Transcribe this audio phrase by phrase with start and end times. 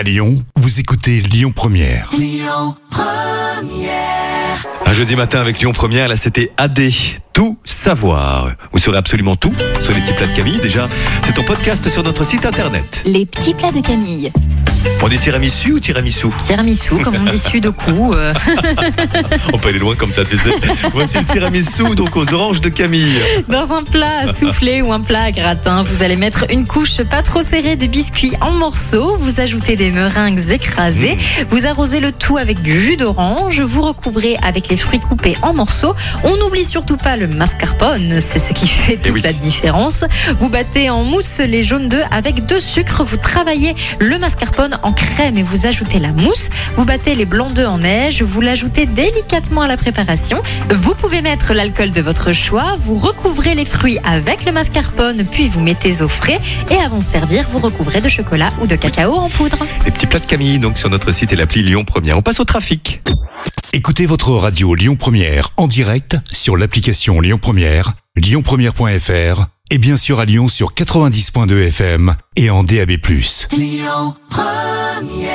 [0.00, 2.10] À Lyon, vous écoutez Lyon Première.
[4.86, 6.80] Un jeudi matin avec Lyon Première, là c'était AD,
[7.34, 8.50] tout savoir.
[8.72, 9.52] Vous saurez absolument tout
[9.82, 10.58] sur les petits plats de Camille.
[10.62, 10.88] Déjà,
[11.22, 13.02] c'est ton podcast sur notre site internet.
[13.04, 14.32] Les petits plats de Camille.
[15.02, 18.12] On dit tiramisu ou tiramisu Tiramisu, comme on dit sudoku.
[18.12, 18.34] euh.
[19.52, 20.50] On peut aller loin comme ça, tu sais.
[20.92, 23.18] Voici le tiramisu, donc aux oranges de Camille.
[23.48, 27.02] Dans un plat à souffler ou un plat à gratin, vous allez mettre une couche
[27.02, 29.16] pas trop serrée de biscuits en morceaux.
[29.18, 31.16] Vous ajoutez des meringues écrasées.
[31.50, 33.62] Vous arrosez le tout avec du jus d'orange.
[33.62, 35.94] Vous recouvrez avec les fruits coupés en morceaux.
[36.24, 38.20] On n'oublie surtout pas le mascarpone.
[38.20, 39.22] C'est ce qui fait toute oui.
[39.22, 40.04] la différence.
[40.40, 43.02] Vous battez en mousse les jaunes d'œufs avec deux sucres.
[43.02, 46.48] Vous travaillez le mascarpone en crème et vous ajoutez la mousse.
[46.76, 48.22] Vous battez les blancs d'œufs en neige.
[48.22, 50.42] Vous l'ajoutez délicatement à la préparation.
[50.74, 52.76] Vous pouvez mettre l'alcool de votre choix.
[52.84, 56.40] Vous recouvrez les fruits avec le mascarpone, puis vous mettez au frais.
[56.70, 59.58] Et avant de servir, vous recouvrez de chocolat ou de cacao en poudre.
[59.84, 62.18] Les petits plats de Camille, donc sur notre site et l'appli Lyon Première.
[62.18, 63.00] On passe au trafic.
[63.72, 70.18] Écoutez votre radio Lyon Première en direct sur l'application Lyon Première, lyonpremière.fr et bien sûr
[70.18, 72.98] à Lyon sur 90.2 FM et en DAB+.
[75.00, 75.29] Come.